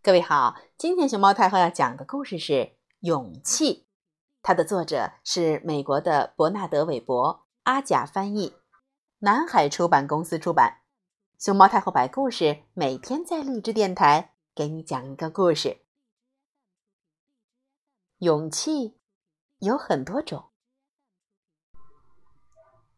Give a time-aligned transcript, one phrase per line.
[0.00, 2.52] 各位好，今天熊猫太后要讲的故事是
[3.00, 3.74] 《勇气》，
[4.42, 8.54] 它的作者是美国的伯纳德·韦伯，阿甲翻译，
[9.18, 10.82] 南海出版公司出版。
[11.36, 15.82] 熊猫太后摆故事，每天在励志电台给你讲一个故事。
[18.18, 18.96] 勇气
[19.58, 20.50] 有很多种，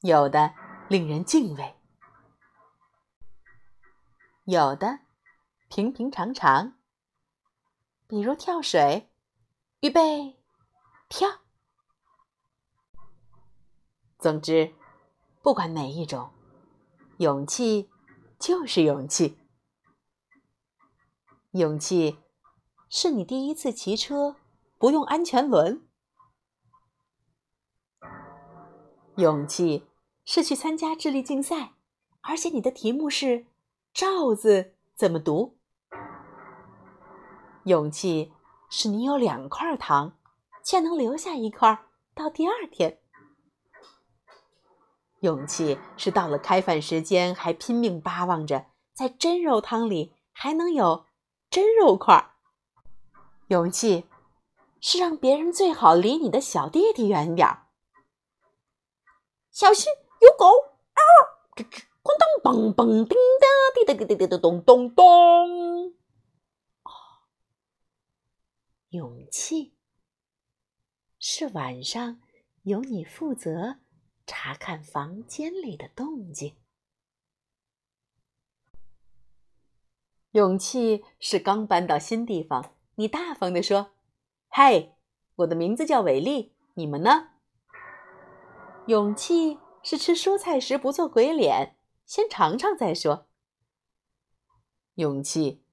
[0.00, 0.54] 有的
[0.88, 1.74] 令人敬畏，
[4.44, 5.00] 有的
[5.68, 6.74] 平平常常。
[8.06, 9.10] 比如跳水，
[9.80, 10.36] 预备，
[11.08, 11.40] 跳。
[14.18, 14.74] 总之，
[15.42, 16.30] 不管哪一种，
[17.18, 17.90] 勇气
[18.38, 19.38] 就是勇气。
[21.52, 22.18] 勇气
[22.88, 24.36] 是你第一次骑车
[24.78, 25.86] 不用安全轮。
[29.16, 29.86] 勇气
[30.24, 31.74] 是去参加智力竞赛，
[32.20, 33.46] 而且你的题目是
[33.94, 35.56] “罩子怎么读”。
[37.64, 38.32] 勇气
[38.68, 40.18] 是你有两块糖，
[40.62, 43.00] 却能留下一块到第二天。
[45.20, 51.06] 勇气是到了开饭时间还拼命巴望着在真肉汤里还能有
[51.48, 52.32] 真肉块。
[53.48, 54.06] 勇气
[54.80, 57.62] 是让别人最好离你的小弟弟远点儿。
[59.50, 60.46] 小心有狗！
[60.92, 61.00] 啊！
[61.56, 65.73] 咣当梆梆叮当滴答滴答滴答咚咚咚。
[68.94, 69.74] 勇气
[71.18, 72.20] 是晚上
[72.62, 73.80] 由你负责
[74.24, 76.54] 查看房间里的动静。
[80.30, 83.94] 勇气是刚搬到新地方，你大方地说
[84.46, 84.94] ：“嗨，
[85.34, 87.30] 我的名字叫伟丽，你们呢？”
[88.86, 93.26] 勇气是吃蔬菜时不做鬼脸，先尝尝再说。
[94.94, 95.63] 勇气。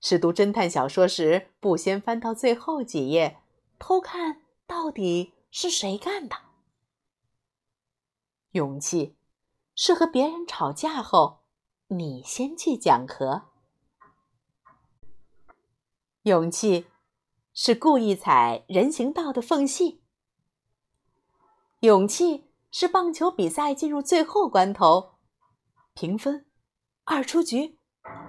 [0.00, 3.38] 是读侦探小说时，不先翻到最后几页，
[3.78, 6.36] 偷看到底是谁干的。
[8.52, 9.16] 勇气
[9.76, 11.40] 是和别人吵架后，
[11.88, 13.42] 你先去讲和。
[16.22, 16.86] 勇气
[17.52, 20.02] 是故意踩人行道的缝隙。
[21.80, 25.14] 勇气是棒球比赛进入最后关头，
[25.94, 26.46] 平分，
[27.04, 27.78] 二出局，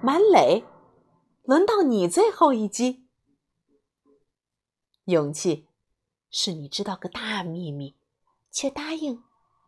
[0.02, 0.64] 满垒。
[1.42, 3.08] 轮到你最后一击。
[5.06, 5.68] 勇气
[6.30, 7.96] 是你知道个大秘密，
[8.50, 9.24] 却答应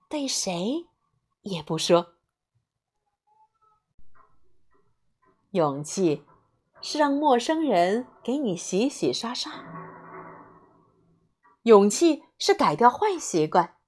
[0.09, 0.87] 对谁
[1.43, 2.15] 也不说。
[5.51, 6.25] 勇气
[6.81, 9.53] 是让陌生人给你洗洗刷刷。
[11.63, 13.79] 勇气是改掉坏习惯。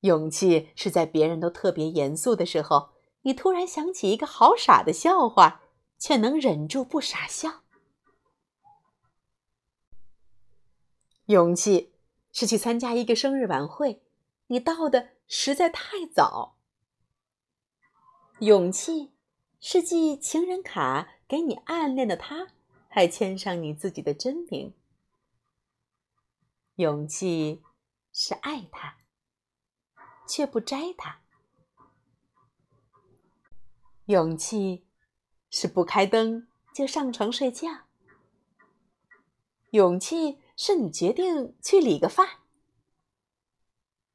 [0.00, 2.90] 勇气是在别人都特别严肃的时候，
[3.22, 5.59] 你突然想起一个好傻的笑话。
[6.00, 7.62] 却能忍住不傻笑。
[11.26, 11.92] 勇气
[12.32, 14.02] 是去参加一个生日晚会，
[14.46, 16.56] 你到的实在太早。
[18.40, 19.12] 勇气
[19.60, 22.48] 是寄情人卡给你暗恋的他，
[22.88, 24.74] 还签上你自己的真名。
[26.76, 27.62] 勇气
[28.10, 28.96] 是爱他，
[30.26, 31.20] 却不摘他。
[34.06, 34.86] 勇气。
[35.50, 37.68] 是不开灯就上床睡觉。
[39.70, 42.40] 勇气是你决定去理个发。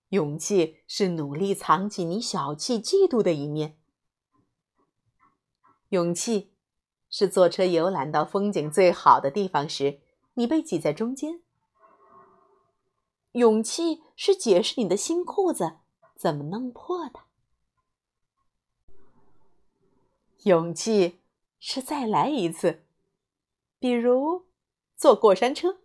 [0.09, 3.78] 勇气是努力藏起你小气、嫉妒的一面。
[5.90, 6.53] 勇气
[7.09, 10.00] 是坐车游览到风景最好的地方时，
[10.35, 11.41] 你被挤在中间。
[13.34, 15.78] 勇气是解释你的新裤子
[16.16, 17.19] 怎么弄破的。
[20.44, 21.19] 勇气。
[21.59, 22.85] 是再来一次，
[23.79, 24.45] 比如
[24.95, 25.79] 坐过山车。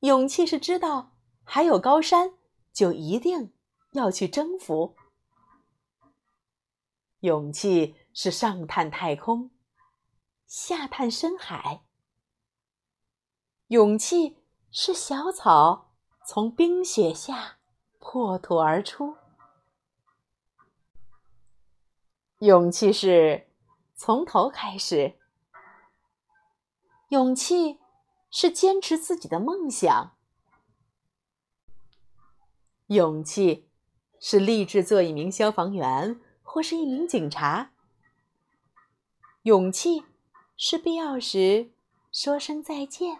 [0.00, 2.34] 勇气是知道还有高山，
[2.72, 3.52] 就一定
[3.92, 4.94] 要去征服。
[7.20, 9.50] 勇气是上探太空，
[10.46, 11.82] 下探深海。
[13.66, 14.36] 勇气
[14.70, 15.90] 是小草
[16.24, 17.58] 从冰雪下
[17.98, 19.16] 破土而出。
[22.38, 23.47] 勇气是。
[24.00, 25.18] 从头开始，
[27.08, 27.80] 勇气
[28.30, 30.12] 是坚持自己的梦想；
[32.86, 33.68] 勇气
[34.20, 37.70] 是立志做一名消防员或是一名警察；
[39.42, 40.04] 勇气
[40.56, 41.72] 是必要时
[42.12, 43.16] 说声再见；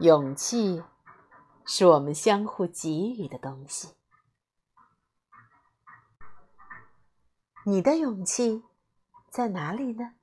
[0.00, 0.82] 勇气
[1.64, 3.94] 是我们相互给予的东西。
[7.64, 8.62] 你的勇气
[9.30, 10.14] 在哪里呢？